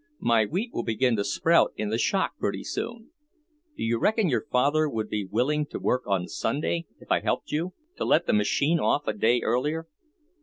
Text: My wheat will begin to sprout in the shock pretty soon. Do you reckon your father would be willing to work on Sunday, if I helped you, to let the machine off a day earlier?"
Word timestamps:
My 0.17 0.45
wheat 0.45 0.71
will 0.73 0.81
begin 0.81 1.15
to 1.17 1.23
sprout 1.23 1.73
in 1.75 1.89
the 1.89 1.99
shock 1.99 2.35
pretty 2.39 2.63
soon. 2.63 3.11
Do 3.77 3.83
you 3.83 3.99
reckon 3.99 4.29
your 4.29 4.47
father 4.51 4.89
would 4.89 5.09
be 5.09 5.25
willing 5.29 5.67
to 5.67 5.77
work 5.79 6.07
on 6.07 6.27
Sunday, 6.27 6.87
if 6.99 7.11
I 7.11 7.19
helped 7.19 7.51
you, 7.51 7.75
to 7.97 8.05
let 8.05 8.25
the 8.25 8.33
machine 8.33 8.79
off 8.79 9.05
a 9.07 9.13
day 9.13 9.41
earlier?" 9.41 9.85